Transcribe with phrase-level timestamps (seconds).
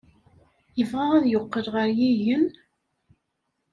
[0.77, 2.45] Yebɣa ad yeqqel ɣer yigen?